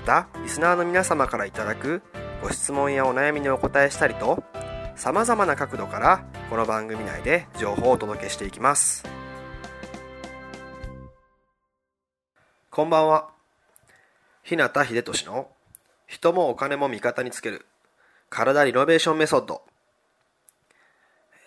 [0.00, 2.00] またリスナーの皆様からいただく
[2.42, 4.42] ご質問やお悩みにお答えしたりと
[4.96, 9.04] さまざまな角度からこの番組内で情報をお届けしていきます。
[12.70, 13.28] こんばんは。
[14.42, 15.48] 日向秀俊の
[16.06, 17.66] 人もお金も味方につける
[18.30, 19.60] 体リノベーションメソッド。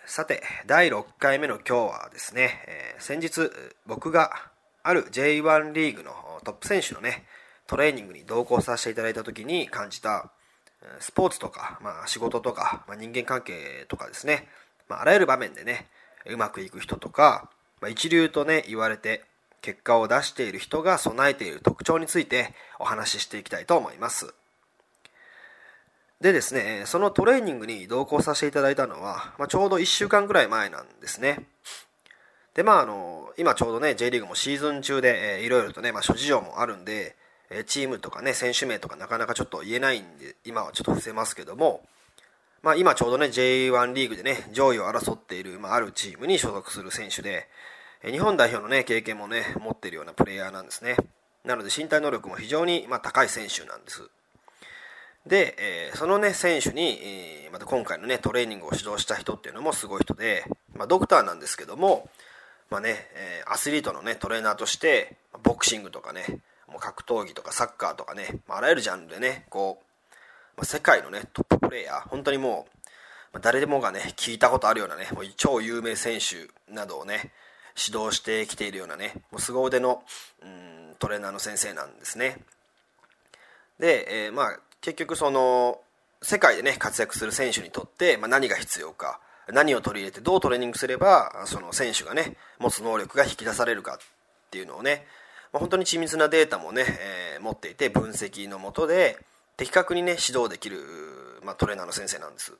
[0.06, 3.50] さて第6回目の今日はですね、えー、先日
[3.86, 4.30] 僕が
[4.84, 6.12] ある J1 リーグの
[6.44, 7.24] トップ選手のね
[7.66, 10.30] トレーニングに同行させていただいた時に感じた
[11.00, 14.48] スポーツとか、まあ、仕事とか、まあ、人間関係とかですね、
[14.88, 15.88] まあ、あらゆる場面でね
[16.26, 19.24] うまくいく人とか、まあ、一流とね言われて
[19.62, 24.34] 結果を出している人が備えている特徴についてお話ししていきたいと思います。
[26.20, 31.46] でですねそのトレーニングに同行させていただいたのは、まあ、ちょうど1週間ぐらい前なんですね。
[32.54, 37.16] でまああの今ちょうどね J リーグもシーズン中で、え、いろいろとね、まあ、諸事情もあるんで
[37.54, 41.82] えチームとかね選手名とかなかなかちょっと言えないんで今はちょっと伏せますけども
[42.62, 47.46] まあ、今ちょうどね J1 リーグでね上位を争っている、まあ、あるチームに所属する選手で
[48.02, 50.96] え日本代表のね経験もね持ってるようなプレイヤーなんですね。
[51.44, 54.08] なので身体能力も非常に、まあ、高い選手なんです。
[55.26, 60.44] で、えー、そのね選手に、えー、また今回のねトレーニングを指導した人っていうのもすごい人で、
[60.74, 62.10] まあ、ドクターなんですけども
[62.70, 66.24] まあね、えー、アスリートのねトレーナーとしてボクシングとかね
[66.68, 69.84] もう格闘技とかサッカーとかね、まあ、あらゆるジャンルでねこう
[70.56, 72.86] まあ、世界のねトッププレーヤー本当にもう、
[73.34, 77.32] まあ、誰でもがね聞いたことあるようなねもう超有名選手などをね
[77.76, 80.02] 指導してきているようなねもう凄腕の
[80.42, 82.38] うんトレーナーの先生なんですね。
[83.80, 85.80] で、えー、まあ結局その
[86.22, 93.98] 世界でね活躍する選手にとって、まあ、何が必要か何を取り入れてどうトレーニングすればその選手がね持つ能力が引き出されるかっ
[94.50, 95.04] ていうのをね、
[95.54, 99.16] まあ、本当に緻密なデータもね、えー、持っていて分析のもとで
[99.56, 100.80] 的確にね指導できる、
[101.44, 102.54] まあ、トレーナーの先生なんです。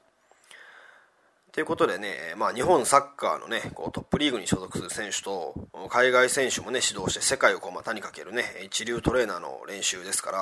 [1.50, 5.54] ということでね、まあ、日本サッカーのねこうトップリーグに所属する選手と
[5.88, 10.38] 海外選手もね指導して世界をこう股にかけるね一流トレーナーの練習ですから、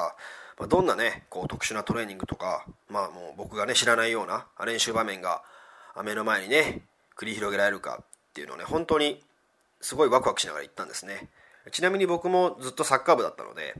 [0.58, 5.42] まあ、どんなねこう特殊なトレーニングとか、まあ、もう僕がね知らないような練習場面が
[6.04, 6.82] 目の前にね
[7.16, 8.04] 繰り広げられるかっ
[8.34, 9.22] ていうのをね本当に
[9.80, 11.28] すごいワクワクしながら行ったんですね
[11.70, 13.74] ちなみに僕もずっとサッカー部だったので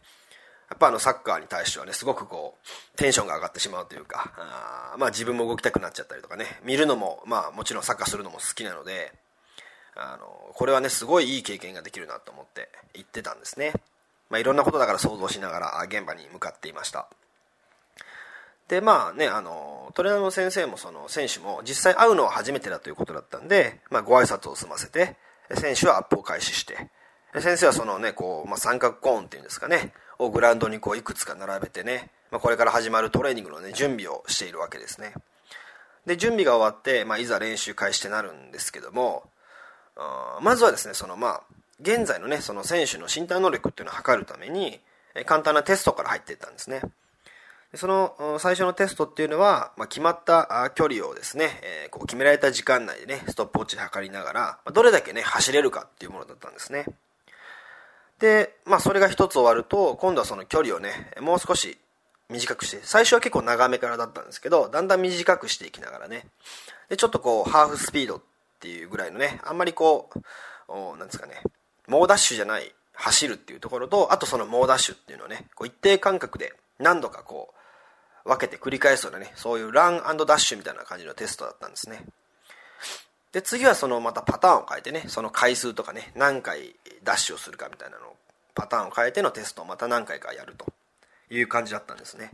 [0.70, 9.12] やっぱあのサッカーに対してはねすごくこうテンションが上がってしまうというかあまあ自分も動きたくなっちゃったりとかね見るのもまあもちろんサッカーするのも好きなので
[9.94, 13.72] あのこれはねすごいいい経験ができるなと思って言ってたんですね、
[14.30, 17.08] まあ、いろんなことだから想像しながら現場に向かっていました。
[18.68, 25.16] でまあねあのトレーナーの先生もその選手も実際会うのは初めてだということだったんで、まあ、ご挨拶を済ませて
[25.54, 26.88] 選手はアップを開始して
[27.40, 29.92] 先生はそのねこう、まあ、三角コーンっていうんですかね。
[30.18, 35.14] をグラウンドにこういくつか並べてね、まあ、これから始まるトレーニングの、ね、準備をしているわけですね。
[36.06, 39.22] で準備が終わって、まあ、いざ練習開始ってなるんですけども
[40.40, 41.42] まずはですねそのまあ
[41.80, 44.80] 現在のねその選手の身体能力っていうのを測るために
[45.26, 46.80] 簡単なテストから入っていったんですね。
[47.74, 56.84] その最初のテストっていうのは、まあ、決まった距離をですね、えー、こう決められた時間内でねストップウォッチで測りながらどれだけね走れるかっていうものだったんですね。
[58.22, 61.76] で、まあ、それが一つ終わると今度はその距離をねもう少し
[62.30, 66.24] 短くして最初は結構長めからだったんですけどだんだん短くしていきながらね。
[66.88, 68.20] でちょっとこうハーフスピードっ
[68.60, 70.08] ていうぐらいのねあんまりこ
[70.68, 71.42] うなんですかね
[71.88, 77.52] 猛ダッシュじゃない走るっていうところとあとその猛ダッシュっていうのをねこう一定間隔で何度かこ
[78.24, 82.04] う分けて繰り返すようなねそういうランダッシュみたいな感じのテストだったんですね。
[83.32, 88.16] で次はそのまたパターンを変えてねその回数とかね何回ダッシュをするかみたいなのを
[88.54, 90.66] パターンを変えてのテストをまた何回かやると
[91.30, 92.32] いう感じだったんですね。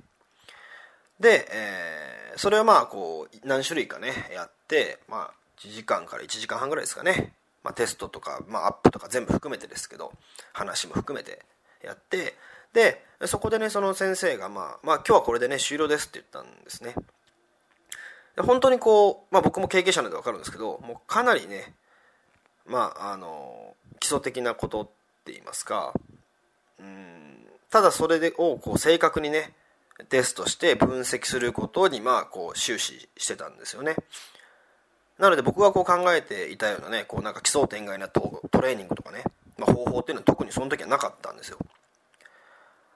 [1.20, 10.12] で、えー、それをまあこう何種類かねやってまあ1時間から1時間半ぐらいですかね、まあ、テストとか、まあ、アップとか全部含めてですけど
[10.52, 11.44] 話も含めて
[11.82, 12.34] やって
[12.72, 16.94] でそこでねその先生が、まあ、まあ今日はこれでね終了ですって言ったんですね。
[18.38, 21.74] で本当にこう、まあ、僕も経験者なので分かるんですけどもうかなりね
[22.66, 24.84] まああの基礎的なことっ
[25.24, 25.92] て言いますか
[26.78, 29.54] うんただそれをこう正確にね
[30.08, 33.96] テストして分析することにまあこう終始してたんですよね。
[35.18, 39.24] なので僕がこう考えていたようなねこうなんか奇想天外なトトレーニングとかね、
[39.58, 41.58] まあ、方法っていうのは特にその時はなかったんですよ。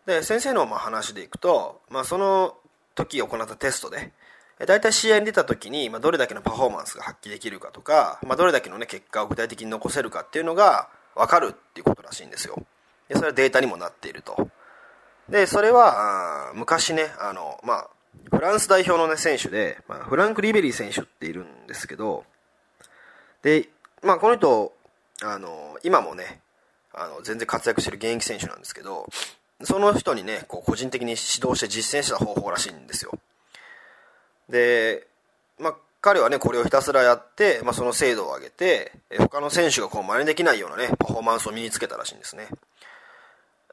[0.06, 2.55] で先生のま話でいくと、まあ、その
[2.94, 4.12] 時行ったテストで
[4.58, 12.62] 大体試合に出た時に、まあ、どれだけのパフォーマンスが発揮できるかとか、まあ、どれだけの、ね、結果を具体的に残せるかっていうのが分かるっていうことらしいんですよ。
[13.08, 14.49] でそれはデータにもなっていると。
[15.28, 17.90] でそれは昔ねあの、まあ、
[18.31, 22.25] フランス代表の、ね、選手で、まあ、フランク・リベリー選手っているんですけど
[23.43, 23.69] で、
[24.02, 24.72] まあ、この人
[25.22, 26.40] あの今もね
[26.94, 29.06] あの全然活躍してる現役選手なんですけど
[29.62, 33.12] その人にねこう個人的に指導して実践した方法らしいんですよ。
[34.52, 35.06] で、
[35.58, 42.46] まあ、彼はねこれをひたすらやって、まあ、その精度を上げて他の選手がこう真似できないようなねパフォーマンスを身につけたらしいんですね。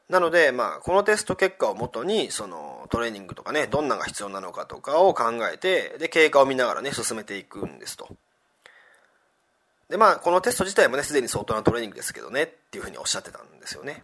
[0.09, 8.07] なので、まあ、このテスト結果をもとにそのトレーニングとかねどんなが必要なのかとかを考えてで経過を見ながらね進めていくんですと。
[9.89, 14.01] でまあこのテスト自体もねすでに相当なトレーニングですけどねっていうふうにおっしゃってたんですよね。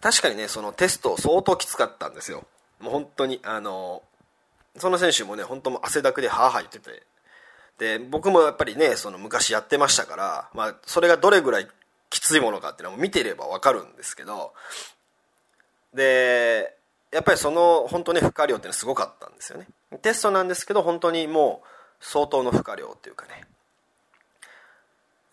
[0.00, 2.44] 確かにねそのテスト相当きつかったんですよ。
[2.80, 4.02] もう本当にあの
[4.76, 7.02] その選手もね本当も汗だくでハーハー言ってて。
[7.78, 11.68] で僕もやっぱりねその昔やってましたから、まあ、それがどれぐらい
[12.10, 14.52] きついものかっていうのも見ていれば分かるんですけど。
[15.94, 16.76] で
[17.10, 19.66] やっぱりその本当ね負荷量っていうのはすごかったんですよね。
[20.02, 21.66] テストなんですけど本当にもう
[22.00, 23.44] 相当の負荷量っていうかね。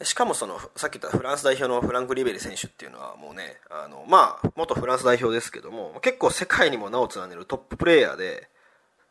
[0.03, 8.47] しかもそのさっき言ったフランス代表のフランク・リベリ選手っていうのはもうねあのまあ元フランス代表ですけども結構世界にも名を連ねるトッププレーヤーで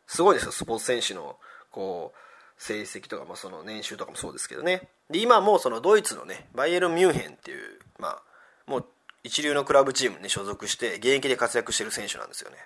[0.07, 1.37] すごいですよスポーツ選手の
[1.71, 2.17] こう
[2.57, 4.87] 成績とか、まあ、その年収とかもそうですけどね。
[5.09, 8.21] で今もそのドイツのねバイエルン・ミュンヘンっていう、まあ、
[8.65, 8.85] もう
[9.23, 12.57] 一流のクラブチームに所属して現役で活躍してる選手なんですよね。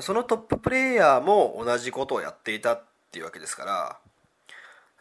[0.00, 3.98] そのトッププレーヤーも同じことをやっていたっていうわけですから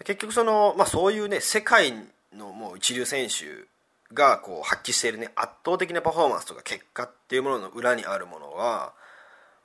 [0.06, 1.94] 結局その、まあ、そういうね世界
[2.36, 3.68] のもう一流選手
[4.14, 8.94] がこう発揮しているね圧倒的なパフォーマンスとか結果っていうものの裏にあるものは、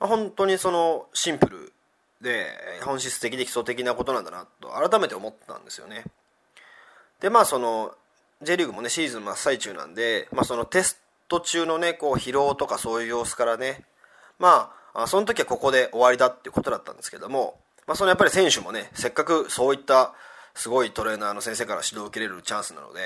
[0.06, 1.72] 本当にそのシンプル
[2.20, 2.46] で
[2.84, 6.04] 本質的で基礎的なことなんだなと改めて思ったんですよね。
[7.20, 7.92] でまあその
[8.42, 13.84] J リーグもねシーズン真っ最中なんで、まあ、そのテスト中のねこう疲労とかそういう様子からね
[14.38, 20.14] まあその時はここで終わりだっていうことだったんですけども、まあ、そのやっぱり選手もねせっかくそういった
[20.54, 23.00] すごいトレーナーの先生から指導を受けれるチャンスなので、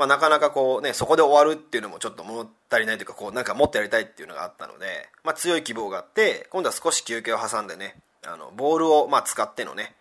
[0.00, 9.94] まあ、なかなかこうねそこで終わるっていうのもちょっと物足りないというかこうなんかもっとやりたいっていうのがあったので、まあ、強い希望があって今度は少し休憩を挟んでねあのボールをまあ使ってのね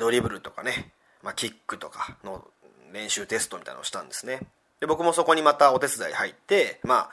[0.00, 2.42] ドリブルとかね、まあ、キックとかの
[2.94, 4.40] 練習テストみたいなのをしたんですね。
[4.80, 7.10] で僕もそこにまたお手伝い入ってま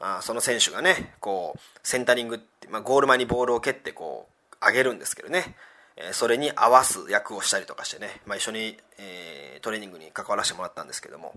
[0.00, 4.26] あその選手がねこうセンタリングって、まあ、ゴール前にボールを蹴ってこ
[4.60, 5.54] う上げるんですけどね。
[6.12, 11.34] それに合わす役をしたりとかしてね、まあ、一緒に、え、トレーニングに関わらせてもらったんですけども。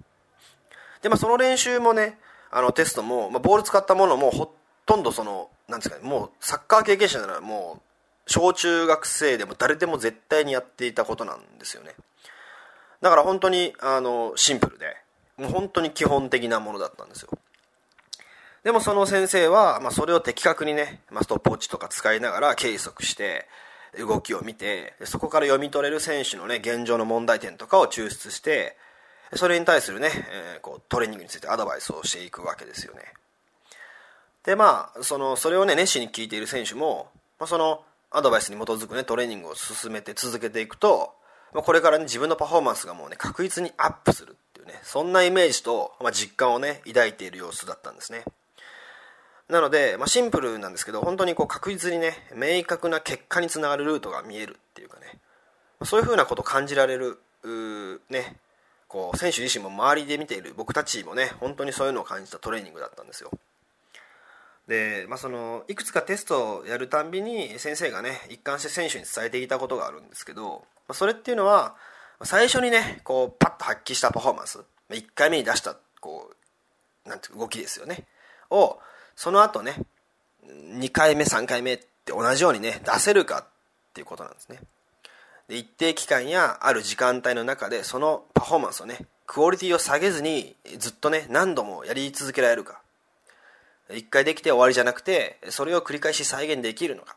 [1.02, 2.18] で、まあ、その練習もね
[2.50, 4.54] あのテストも、まあ、ボール使ったものもほ
[4.86, 7.82] とんどそのなんですかねもうサッカー経験者ならもう
[8.32, 11.96] 小中学生でも誰でも絶対にやっていたことなんですよね。
[13.02, 14.98] だから本当にあのシンプルで
[15.38, 17.30] もう本当に基本的なものだったんですよ。
[18.64, 23.48] でもその先生は、まあ、それを的確にね、まあ、ストップウォッチとか使いながら計測して
[23.98, 28.76] 動きを見てそこから読み取れる選手のね現状の問題点とかを抽出して
[29.34, 33.02] それに対するね、えー、こうトレーニングについてアドバイスをしていくわけですよね。
[34.44, 41.14] でまあそのそれをね熱心に聞いている選手も、まあ、そのアドバイスに基づくねトレーニングを進めて続けていくと、
[41.54, 48.24] まあ、これからね自分のパフォーマンスがもうね確実にアップするっていうねそんなイメージと、まあ、実感をね抱いている様子だったんですね。
[49.50, 55.20] なので、まあ、シンプルなんですけど本当にこう確実にね明確な結果につながるルートが見えるっていうかね。
[55.84, 57.20] そういうふうなことを感じられる
[58.10, 58.36] ね
[58.88, 63.32] こう選手自身も周りで見ている僕たちもね本当にそういうのを感じたトレーニングだったんですよ。
[64.68, 71.76] で、まあ、そのいくつかテストをやるたんびに先生がね一貫して選手に伝えていたことがあるんですけど、まあ、それっていうのは
[72.24, 76.32] 最初にねこうパッと発揮したパフォーマンス1回目に出したこ
[77.06, 78.06] うなんていう動きですよね。
[78.50, 78.80] を
[79.18, 79.74] その後ね
[80.46, 83.46] 2回目3回目って同じようにね出せるかっ
[83.94, 84.60] ていうことなんですね。
[85.50, 92.80] で一定期間やある時間帯の中でそのパフォーマンスをねクオリティを下げずにずっとね何度もやり続けられるか。
[93.90, 97.16] 1回できて終わりじゃなくてそれを繰り返し再現できるのか。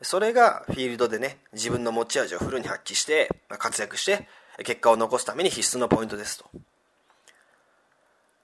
[0.00, 4.28] それがフィールドでね自分の持ち味をフルに発揮して活躍して
[4.64, 6.46] 結果を残すために必須のポイントですと。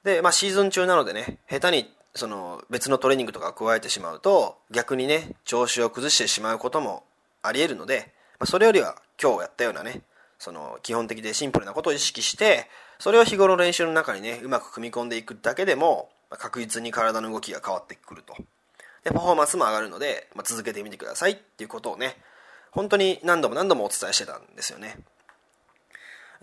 [0.05, 7.05] で、まあ、シーズン中なのでね下手にその別のトレーニングとか加えてしまうと逆にね調子を崩してしまうことも
[7.43, 10.03] ありえるので、まあ、それよりは今日やったようなね
[10.39, 18.35] その基本的でシンプルなことを意識してそれを日頃の練習の中にねうまく組み込んでいくだけでも確実に体の動きが変わってくると。
[19.05, 22.17] でパフォーマンスも上がるので、まあ、続けてみてくださいっていうことをね
[22.71, 24.97] 本当に何度も何度もお伝えしてたんですよね。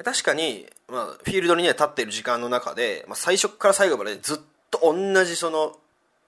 [0.04, 5.78] 確かに、まあ、フィールドにね立っている時間の中で、まあ、最初から最後までずっとと同じその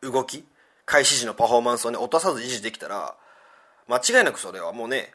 [0.01, 0.45] 動き
[0.85, 3.15] 開始時のパフォーマンスをね落とさず維持できたら
[3.87, 5.11] 間違いなくそれはもうね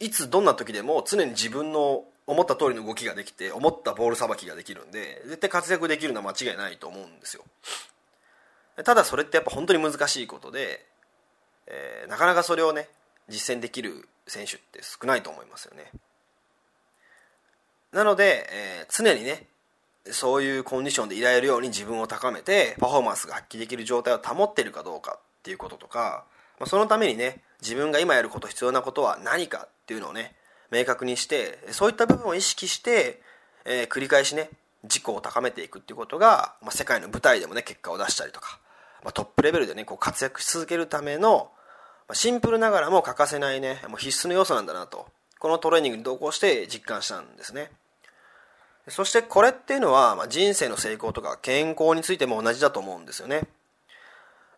[0.00, 7.44] いつどんな時でも常に自分の思った通りの動きができて思ったボールさばきができるんで絶対活躍できるのは間違いないと思うんですよ。
[8.84, 10.84] ただそれってやっぱ本当に難しいことで、
[11.66, 12.88] えー、なかなかそれをね
[13.28, 15.90] 実践できる選手って少ないと思いますよね。
[17.92, 19.46] なので、えー、常にね
[20.12, 26.24] そういうコンディションでいられるように自分を高めてパフォーマンスが発揮できる状態を保っているかどうかっていうこととか、
[26.58, 30.34] まあ、そのためにね自分が今やること必要なことは何かっていうのをね
[30.70, 33.20] 明確にしてそういった部分を意識して、
[33.64, 34.50] えー、繰り返しね
[34.82, 38.58] 自己を高めていくっていうことが、まあ、世界の舞台でもね結果を出したりとか、
[39.02, 41.50] まあ、トップレベルでねこう活躍し続けるための、
[42.08, 45.06] ま、シンプルながらも欠かせないねもう必須の要素なんだなと
[45.38, 47.70] このトレーニングに同行して実感したんですね。
[48.88, 53.42] そしてこれっていうのは、まあ、人生の成功とか健康についても同じだと思うんですよね。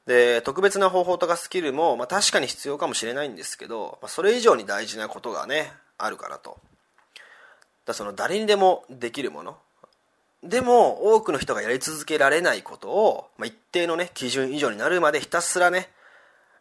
[0.06, 6.58] で特別な方法とかスキルも、まあ、確かに必要かもしれないんですけど、まあ、それ以上に大事なことがねあるかなと。
[7.84, 9.56] だその誰にでもできるもの。
[10.42, 15.88] でも多くの人がやり続けられないことを、まあ、一定のね基準以上になるまでひたすらね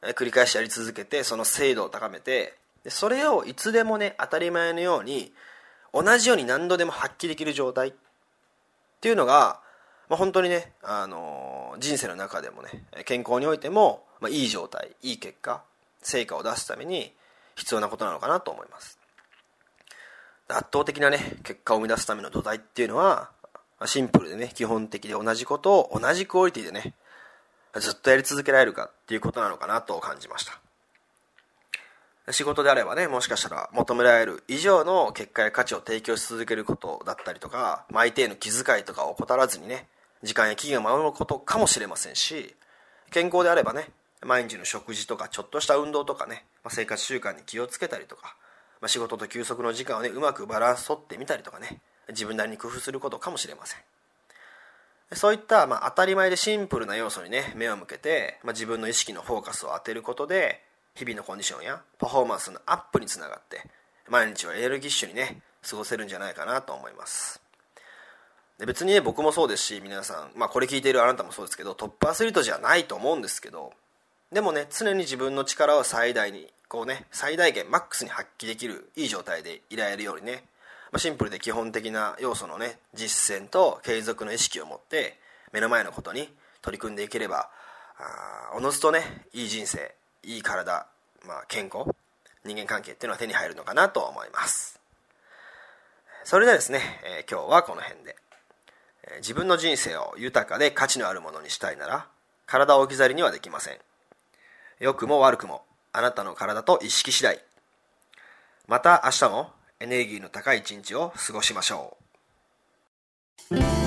[0.02, 5.32] 繰り返しやり続けてその精度を高めてでそれをいつでもね当たり前のように
[5.94, 7.94] 同じように何度でも発揮できる状態。
[8.98, 9.60] っていうのが、
[10.10, 15.62] まあ、本当にね、あのー、人生の中でもね健康においても、まあ、いい状態いい結果
[16.01, 17.13] 成果を出すために
[17.56, 19.00] 必要なことなのかなと思います。
[20.50, 23.29] 圧倒的なね結果を生み出すための土台っていうのは
[23.86, 26.94] シンプルでね基本的で同じことを同じクオリティでね
[27.75, 30.60] ずっとやり続けられるかっていうことなのかなと感じました。
[32.32, 39.88] 仕事であればねもしかしたら求められる以上の結果や価値を提供し続けることだったりとか相手への気遣いとかを怠らずにね
[40.24, 42.56] 時間や期限を守ることかもしれませんし
[43.12, 43.90] 健康であればね
[44.26, 48.36] 毎日の食事とかちょっとした運動とかね、まあ、生活習慣に気をつけたりとか、
[48.82, 51.80] まあ、仕事と休息の時間をねうまくバランス取ってみたりとかね
[52.10, 53.80] 自分なりに工夫することかもしれません。
[55.14, 60.62] そういった、まあ、当たり前でシンプルな要素にね目を向けて、まあ、自分の意識のフォーカスを当てることで
[60.98, 63.62] 日々のコンディションやパフォーマンスのアップにつながって
[64.10, 67.39] 毎日をエネルギッシュにね過ごせるんじゃないかなと思います。
[68.58, 73.72] で別にね僕もそうですし皆さん、まあ、これ聞いているあなたもそうですけどトップアスリートじゃないと思うんですけど
[74.32, 80.44] でもね常に自分の力を最大にこうね最大限マックスに発揮できるいい状態でいられるようにね、
[80.92, 85.20] まあ、シンプルで基本的な要素のね実践と継続の意識を持って
[85.54, 86.27] 目の前のことに
[86.63, 87.50] 取り組んでいければ
[88.00, 89.94] あおのずとねいい人生
[90.28, 90.86] いい体、
[91.26, 91.90] まあ、健康
[92.46, 94.80] 人間関係っていうのは手に入るのかなと思います。
[96.26, 96.82] それではですね、
[97.20, 98.16] えー、今日はこの辺で、
[99.04, 102.08] えー、自分の人生を豊かで価値のあるものにしたいなら
[102.46, 103.78] 体を置き去りにはできません。
[104.80, 107.40] 良くも悪くもあなたの体と意識次第。
[108.68, 111.98] また明日もエネルギーの高い一日を過ごしましょ
[113.52, 113.87] う。